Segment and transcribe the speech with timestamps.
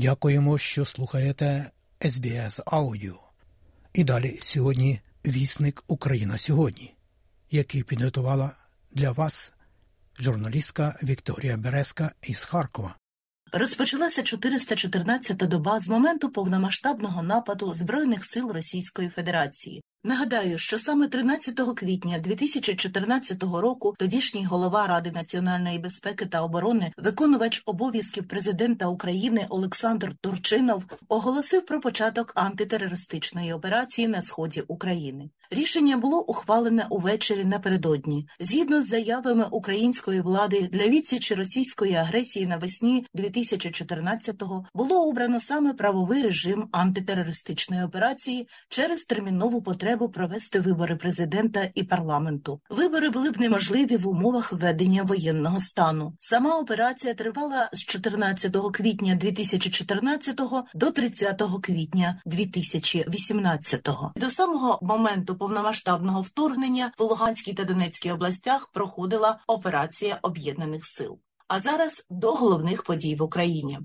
[0.00, 3.20] Дякуємо, що слухаєте SBS Аудіо.
[3.92, 6.94] І далі сьогодні вісник Україна сьогодні,
[7.50, 8.52] який підготувала
[8.90, 9.54] для вас
[10.18, 12.94] журналістка Вікторія Березка із Харкова.
[13.52, 19.82] Розпочалася 414-та доба з моменту повномасштабного нападу Збройних сил Російської Федерації.
[20.04, 27.62] Нагадаю, що саме 13 квітня 2014 року тодішній голова Ради національної безпеки та оборони, виконувач
[27.66, 35.30] обов'язків президента України Олександр Турчинов оголосив про початок антитерористичної операції на сході України.
[35.52, 38.28] Рішення було ухвалене увечері напередодні.
[38.40, 46.22] Згідно з заявами української влади для відсічі російської агресії навесні 2014-го було обрано саме правовий
[46.22, 52.60] режим антитерористичної операції через термінову потребу провести вибори президента і парламенту.
[52.70, 56.14] Вибори були б неможливі в умовах введення воєнного стану.
[56.18, 60.40] Сама операція тривала з 14 квітня 2014
[60.74, 63.88] до 30 квітня 2018.
[64.16, 71.18] До самого моменту повномасштабного вторгнення в Луганській та Донецькій областях проходила операція об'єднаних сил.
[71.48, 73.78] А зараз до головних подій в Україні.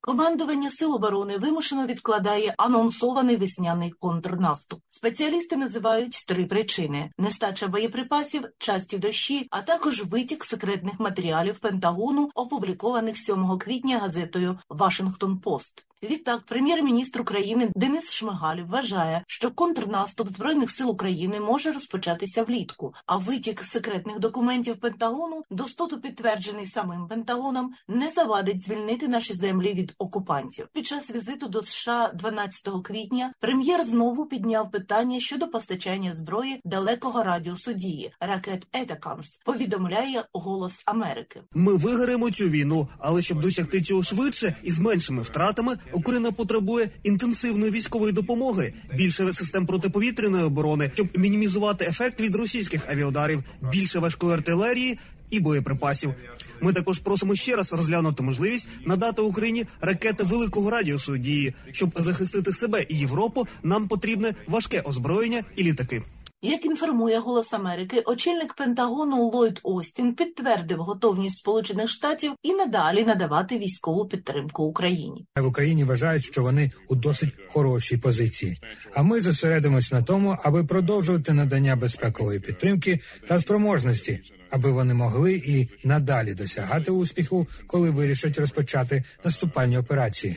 [0.00, 4.80] Командування Сил оборони вимушено відкладає анонсований весняний контрнаступ.
[4.88, 13.18] Спеціалісти називають три причини: нестача боєприпасів, часті дощі, а також витік секретних матеріалів Пентагону, опублікованих
[13.18, 15.86] 7 квітня газетою Вашингтон Пост.
[16.02, 23.16] Відтак, прем'єр-міністр України Денис Шмигаль вважає, що контрнаступ збройних сил України може розпочатися влітку, а
[23.16, 30.68] витік секретних документів Пентагону, достоту підтверджений самим Пентагоном, не завадить звільнити наші землі від окупантів.
[30.72, 37.22] Під час візиту до США 12 квітня прем'єр знову підняв питання щодо постачання зброї далекого
[37.22, 39.28] радіусу дії ракет Етакамс.
[39.44, 41.42] Повідомляє Голос Америки.
[41.54, 45.76] Ми виграємо цю війну, але щоб досягти цього швидше і з меншими втратами.
[45.92, 53.42] Україна потребує інтенсивної військової допомоги, більше систем протиповітряної оборони, щоб мінімізувати ефект від російських авіаударів,
[53.72, 54.98] більше важкої артилерії
[55.30, 56.14] і боєприпасів.
[56.60, 62.52] Ми також просимо ще раз розглянути можливість надати Україні ракети великого радіусу дії, щоб захистити
[62.52, 63.46] себе і Європу.
[63.62, 66.02] Нам потрібне важке озброєння і літаки.
[66.42, 73.58] Як інформує Голос Америки, очільник Пентагону Ллойд Остін підтвердив готовність Сполучених Штатів і надалі надавати
[73.58, 75.26] військову підтримку Україні.
[75.36, 78.56] В Україні вважають, що вони у досить хорошій позиції.
[78.94, 84.20] А ми зосередимось на тому, аби продовжувати надання безпекової підтримки та спроможності,
[84.50, 90.36] аби вони могли і надалі досягати успіху, коли вирішать розпочати наступальні операції.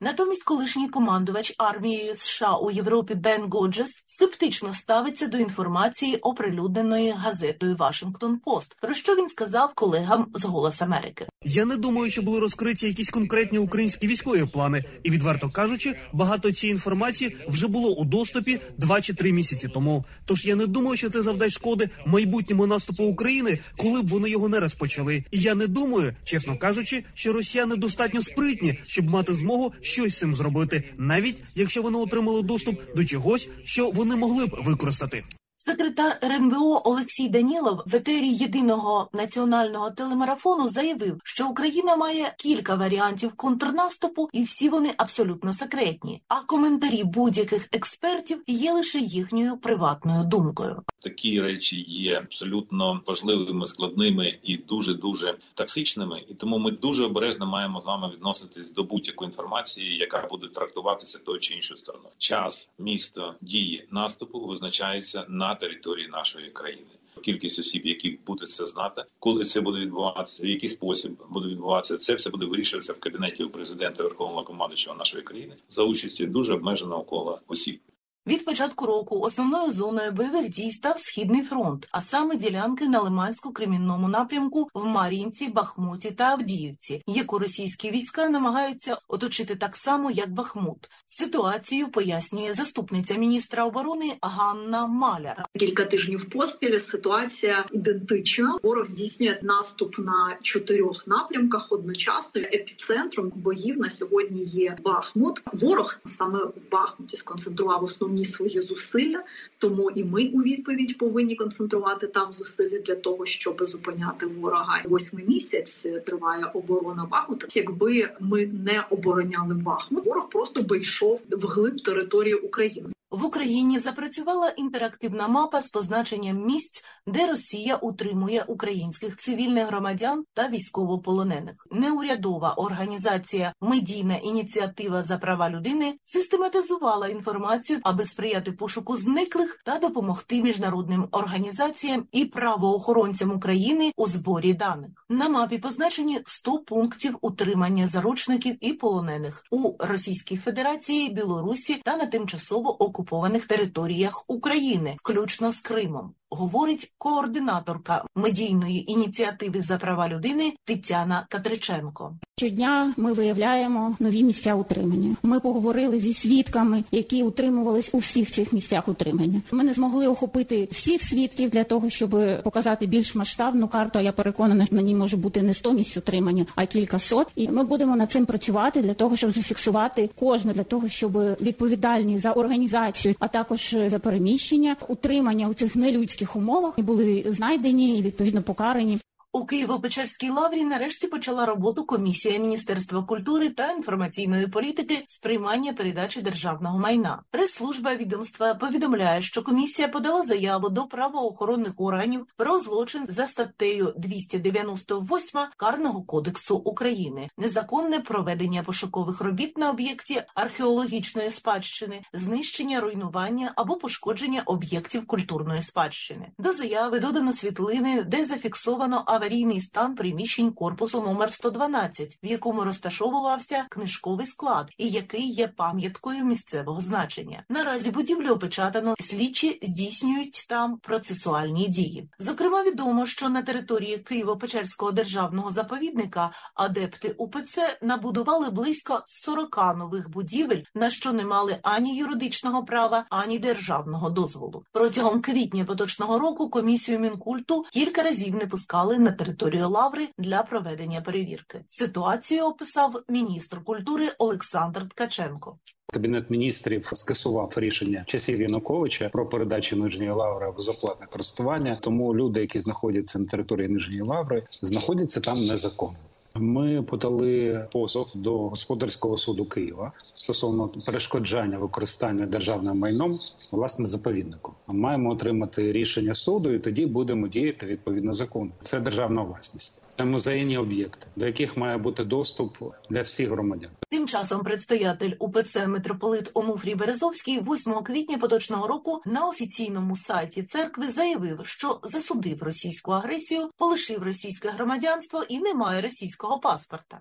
[0.00, 7.76] Натомість, колишній командувач армією США у Європі Бен Годжес скептично ставиться до інформації, оприлюдненої газетою
[7.76, 11.26] Вашингтон Пост, про що він сказав колегам з Голос Америки.
[11.44, 16.52] Я не думаю, що були розкриті якісь конкретні українські військові плани, і відверто кажучи, багато
[16.52, 20.04] цієї інформації вже було у доступі два чи три місяці тому.
[20.24, 24.48] Тож я не думаю, що це завдасть шкоди майбутньому наступу України, коли б вони його
[24.48, 25.24] не розпочали.
[25.30, 30.34] І я не думаю, чесно кажучи, що росіяни достатньо спритні, щоб мати змогу щось цим
[30.34, 35.22] зробити, навіть якщо вони отримали доступ до чогось, що вони могли б використати.
[35.70, 43.32] Секретар РНБО Олексій Данілов в етері єдиного національного телемарафону заявив, що Україна має кілька варіантів
[43.36, 46.22] контрнаступу, і всі вони абсолютно секретні.
[46.28, 50.82] А коментарі будь-яких експертів є лише їхньою приватною думкою.
[51.00, 56.22] Такі речі є абсолютно важливими, складними і дуже дуже токсичними.
[56.28, 61.18] І тому ми дуже обережно маємо з вами відноситись до будь-якої інформації, яка буде трактуватися
[61.18, 62.12] тою чи іншою стороною.
[62.18, 66.90] Час, місто, дії наступу визначаються на території нашої країни.
[67.22, 71.96] Кількість осіб, які будуть це знати, коли це буде відбуватися, в який спосіб буде відбуватися,
[71.96, 76.54] це все буде вирішуватися в кабінеті у президента Верховного командуючого нашої країни за участі дуже
[76.54, 77.80] обмеженого кола осіб.
[78.26, 84.08] Від початку року основною зоною бойових дій став східний фронт, а саме ділянки на Лимансько-Кремінному
[84.08, 90.88] напрямку в Мар'їнці, Бахмуті та Авдіївці, яку російські війська намагаються оточити так само, як Бахмут.
[91.06, 95.44] Ситуацію пояснює заступниця міністра оборони Ганна Маляр.
[95.58, 98.58] Кілька тижнів поспіль ситуація ідентична.
[98.62, 102.40] Ворог здійснює наступ на чотирьох напрямках одночасно.
[102.40, 105.42] Епіцентром боїв на сьогодні є Бахмут.
[105.52, 109.22] Ворог саме в Бахмуті сконцентрував основні свої зусилля,
[109.58, 114.82] тому і ми у відповідь повинні концентрувати там зусилля для того, щоб зупиняти ворога.
[114.84, 117.46] Восьмий місяць триває оборона Бахмута.
[117.54, 122.88] Якби ми не обороняли Бахмут, ворог просто би йшов вглиб території України.
[123.10, 130.48] В Україні запрацювала інтерактивна мапа з позначенням місць, де Росія утримує українських цивільних громадян та
[130.48, 131.54] військовополонених.
[131.70, 140.42] Неурядова організація Медійна ініціатива за права людини систематизувала інформацію, аби сприяти пошуку зниклих та допомогти
[140.42, 144.90] міжнародним організаціям і правоохоронцям України у зборі даних.
[145.08, 152.06] На мапі позначені 100 пунктів утримання заручників і полонених у Російській Федерації, Білорусі та на
[152.06, 160.52] тимчасово окупованих окупованих територіях України, включно з Кримом, говорить координаторка медійної ініціативи за права людини
[160.64, 162.14] Тетяна Катриченко.
[162.40, 165.16] Щодня ми виявляємо нові місця утримання.
[165.22, 169.42] Ми поговорили зі свідками, які утримувались у всіх цих місцях утримання.
[169.50, 173.98] Ми не змогли охопити всіх свідків для того, щоб показати більш масштабну карту.
[173.98, 177.26] Я переконана, що на ній може бути не 100 місць утримання, а кілька сот.
[177.36, 182.18] І ми будемо над цим працювати для того, щоб зафіксувати кожне для того, щоб відповідальні
[182.18, 188.42] за організацію, а також за переміщення, утримання у цих нелюдських умовах були знайдені і відповідно
[188.42, 188.98] покарані.
[189.32, 196.22] У Києво-Печерській лаврі нарешті почала роботу комісія Міністерства культури та інформаційної політики з приймання передачі
[196.22, 197.22] державного майна.
[197.30, 205.40] Прес-служба відомства повідомляє, що комісія подала заяву до правоохоронних органів про злочин за статтею 298
[205.56, 214.42] Карного кодексу України, незаконне проведення пошукових робіт на об'єкті археологічної спадщини, знищення, руйнування або пошкодження
[214.46, 216.28] об'єктів культурної спадщини.
[216.38, 223.66] До заяви додано світлини, де зафіксовано аварійний стан приміщень корпусу номер 112, в якому розташовувався
[223.70, 227.42] книжковий склад і який є пам'яткою місцевого значення.
[227.48, 232.08] Наразі будівлю опечатано, слідчі здійснюють там процесуальні дії.
[232.18, 240.62] Зокрема, відомо, що на території Києво-Печерського державного заповідника адепти УПЦ набудували близько 40 нових будівель,
[240.74, 244.64] на що не мали ані юридичного права, ані державного дозволу.
[244.72, 251.00] Протягом квітня поточного року комісію мінкульту кілька разів не пускали на територію Лаври для проведення
[251.00, 251.64] перевірки.
[251.68, 255.58] Ситуацію описав міністр культури Олександр Ткаченко.
[255.92, 261.78] Кабінет міністрів скасував рішення часів Януковича про передачу нижньої лаври в заплатне користування.
[261.82, 265.98] Тому люди, які знаходяться на території нижньої лаври, знаходяться там незаконно.
[266.34, 273.18] Ми подали позов до господарського суду Києва стосовно перешкоджання використання державним майном
[273.52, 274.54] власне заповіднику.
[274.66, 278.50] Маємо отримати рішення суду, і тоді будемо діяти відповідно закону.
[278.62, 279.82] Це державна власність.
[279.88, 282.58] Це музейні об'єкти, до яких має бути доступ
[282.90, 283.70] для всіх громадян.
[284.10, 291.40] Часом предстоятель УПЦ митрополит Онуфрій Березовський 8 квітня поточного року на офіційному сайті церкви заявив,
[291.42, 297.00] що засудив російську агресію, полишив російське громадянство і не має російського паспорта.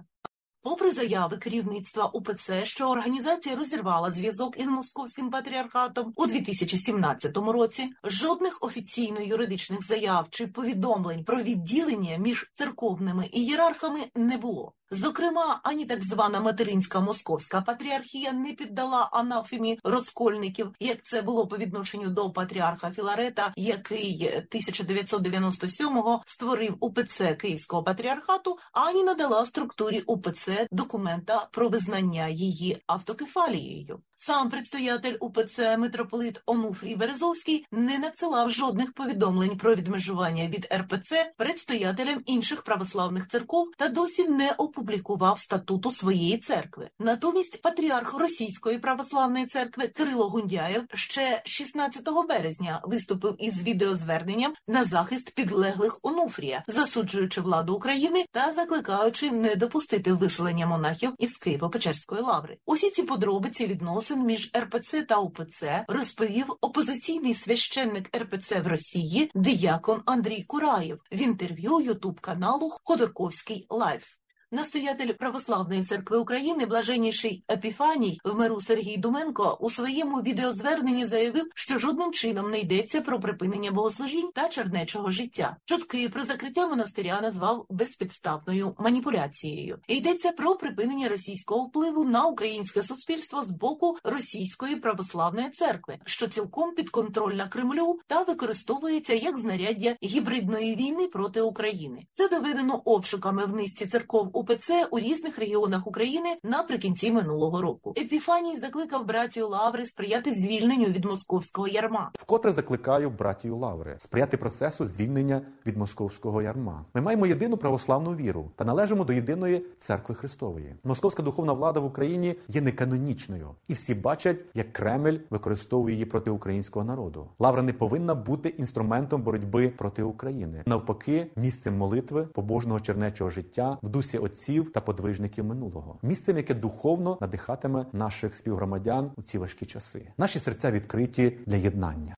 [0.62, 8.58] Попри заяви керівництва УПЦ, що організація розірвала зв'язок із московським патріархатом у 2017 році, жодних
[8.62, 14.74] офіційно юридичних заяв чи повідомлень про відділення між церковними ієрархами не було.
[14.92, 21.58] Зокрема, ані так звана материнська московська патріархія не піддала анафемі розкольників, як це було по
[21.58, 31.48] відношенню до патріарха Філарета, який 1997-го створив УПЦ Київського патріархату, ані надала структурі УПЦ документа
[31.52, 34.02] про визнання її автокефалією.
[34.22, 42.22] Сам предстоятель УПЦ митрополит Онуфрій Березовський не надсилав жодних повідомлень про відмежування від РПЦ предстоятелям
[42.26, 46.90] інших православних церков та досі не опублікував статуту своєї церкви.
[47.00, 55.36] Натомість патріарх Російської православної церкви Кирило Гундяєв ще 16 березня виступив із відеозверненням на захист
[55.36, 62.58] підлеглих Онуфрія, засуджуючи владу України та закликаючи не допустити виселення монахів із Києво-Печерської лаври.
[62.66, 63.68] Усі ці подробиці
[64.10, 71.22] відносин між РПЦ та УПЦ розповів опозиційний священник РПЦ в Росії диякон Андрій Кураєв в
[71.22, 74.06] інтерв'ю Ютуб каналу Ходорковський Live.
[74.52, 81.80] Предстоятель православної церкви України, блаженніший Епіфаній в миру Сергій Думенко у своєму відеозверненні заявив, що
[81.80, 85.58] жодним чином не йдеться про припинення богослужінь та чернечого життя.
[85.66, 89.80] Чутки про закриття монастиря назвав безпідставною маніпуляцією.
[89.88, 96.76] Йдеться про припинення російського впливу на українське суспільство з боку російської православної церкви, що цілком
[96.76, 102.06] підконтрольна Кремлю та використовується як знаряддя гібридної війни проти України.
[102.12, 107.94] Це доведено обшуками в низці церков УПЦ у різних регіонах України наприкінці минулого року.
[107.98, 112.12] Епіфаній закликав братію Лаври сприяти звільненню від московського ярма.
[112.20, 116.86] Вкотре закликаю братію Лаври сприяти процесу звільнення від московського ярма.
[116.94, 120.76] Ми маємо єдину православну віру та належимо до єдиної церкви Христової.
[120.84, 126.32] Московська духовна влада в Україні є неканонічною, і всі бачать, як Кремль використовує її проти
[126.32, 127.28] українського народу.
[127.40, 133.90] Лавра не повинна бути інструментом боротьби проти України, навпаки, місцем молитви, побожного чернечого життя в
[133.90, 140.12] дусі отців та подвижників минулого, місцем, яке духовно надихатиме наших співгромадян у ці важкі часи.
[140.18, 142.16] Наші серця відкриті для єднання.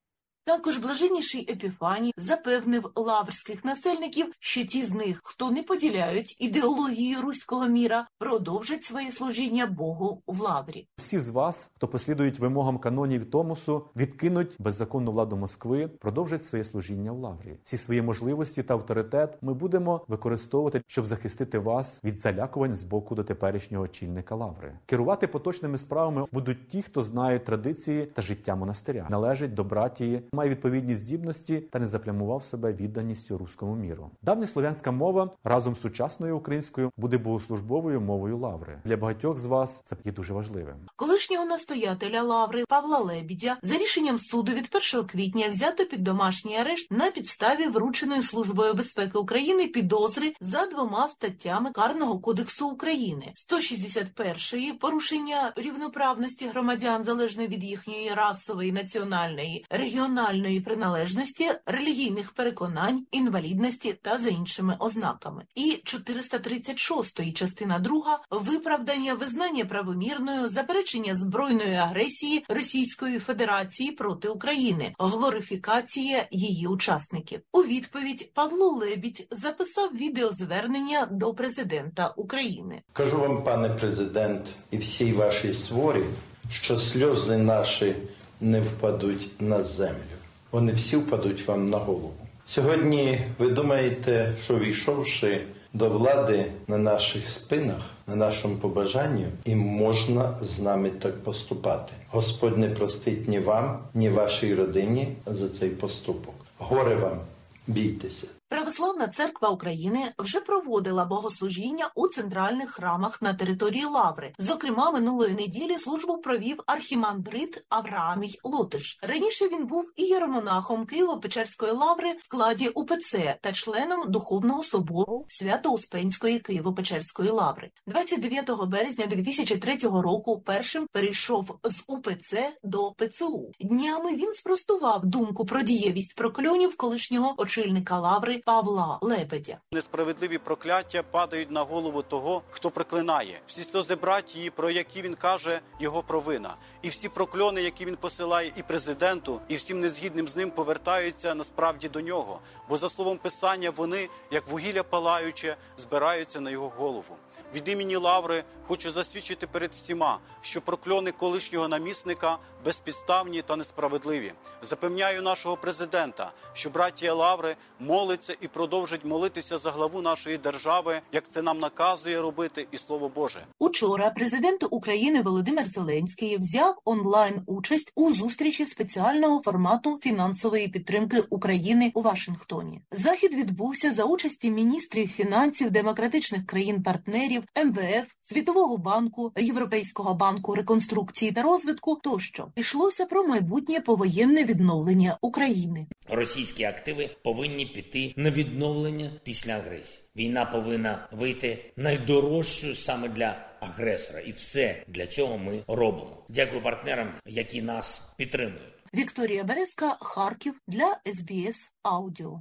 [0.51, 7.67] Також блаженніший Епіфаній запевнив лаврських насельників, що ті з них, хто не поділяють ідеологію руського
[7.67, 10.88] міра, продовжать своє служіння Богу в лаврі.
[10.98, 17.12] Всі з вас, хто послідують вимогам канонів Томосу, відкинуть беззаконну владу Москви, продовжать своє служіння
[17.12, 17.58] в лаврі.
[17.63, 23.15] Всі свої можливості та авторитет ми будемо використовувати, щоб захистити вас від залякувань з боку
[23.15, 24.74] до теперішнього очільника лаври.
[24.86, 30.51] Керувати поточними справами будуть ті, хто знають традиції та життя монастиря, належить до братії, має
[30.51, 34.12] відповідні здібності та не заплямував себе відданістю руському міру.
[34.21, 38.79] Давня слов'янська мова разом з сучасною українською буде богослужбовою мовою лаври.
[38.86, 40.75] Для багатьох з вас це є дуже важливим.
[40.95, 46.91] Колишнього настоятеля лаври Павла Лебідя за рішенням суду від 1 квітня взято під домашній арешт
[46.91, 55.53] на підставі врученої службою безпеки України підозри за двома статтями Карного кодексу України: 161 порушення
[55.55, 60.21] рівноправності громадян залежно від їхньої расової, національної, регіональної
[60.66, 70.50] приналежності, релігійних переконань, інвалідності та за іншими ознаками, і 436 частина 2 виправдання визнання правомірною
[70.50, 77.42] заперечення збройної агресії Російської Федерації проти України, глорифікація її учасників.
[77.54, 82.82] У відповідь Павло Лебідь записав відеозвернення до президента України.
[82.94, 86.04] Кажу вам, пане президент, і всій вашій сворі,
[86.50, 87.96] що сльози наші
[88.41, 90.17] не впадуть на землю.
[90.51, 92.13] Вони всі впадуть вам на голову.
[92.45, 95.41] Сьогодні ви думаєте, що війшовши
[95.74, 101.93] до влади на наших спинах, на нашому побажанню, і можна з нами так поступати.
[102.10, 106.36] Господь не простить ні вам, ні вашій родині за цей поступок.
[106.57, 107.19] Горе вам,
[107.67, 108.27] бійтеся.
[108.51, 114.34] Православна церква України вже проводила богослужіння у центральних храмах на території Лаври.
[114.39, 119.00] Зокрема, минулої неділі службу провів архімандрит Авраамій Лутиш.
[119.01, 126.39] Раніше він був і єромонахом Києво-Печерської лаври в складі УПЦ та членом Духовного собору Свято-Успенської
[126.39, 127.70] Києво-Печерської лаври.
[127.88, 133.51] 29 березня 2003 року першим перейшов з УПЦ до ПЦУ.
[133.62, 138.40] Днями він спростував думку про дієвість прокльонів колишнього очільника лаври.
[138.45, 139.57] Павла Лебедя.
[139.71, 143.41] Несправедливі прокляття падають на голову того, хто проклинає.
[143.48, 148.53] Всі сльози братії, про які він каже, його провина, і всі прокльони, які він посилає
[148.55, 152.39] і президенту, і всім незгідним з ним повертаються насправді до нього.
[152.69, 157.15] Бо за словом писання вони, як вугілля палаюче, збираються на його голову.
[157.55, 164.34] Від імені Лаври хочу засвідчити перед всіма, що прокльони колишнього намісника безпідставні та несправедливі.
[164.62, 171.29] Запевняю нашого президента, що братія Лаври молиться і продовжить молитися за главу нашої держави, як
[171.29, 173.46] це нам наказує робити, і слово Боже.
[173.60, 181.91] Учора президент України Володимир Зеленський взяв онлайн участь у зустрічі спеціального формату фінансової підтримки України
[181.93, 182.81] у Вашингтоні.
[182.91, 191.41] Захід відбувся за участі міністрів фінансів демократичних країн-партнерів, МВФ, Світового банку, Європейського банку реконструкції та
[191.41, 192.00] розвитку.
[192.03, 195.88] Тощо йшлося про майбутнє повоєнне відновлення України.
[196.10, 200.03] Російські активи повинні піти на відновлення після агресії.
[200.15, 206.25] Війна повинна вийти найдорожчою саме для агресора, і все для цього ми робимо.
[206.29, 208.74] Дякую партнерам, які нас підтримують.
[208.93, 212.39] Вікторія Березка, Харків для СБС Аудіо.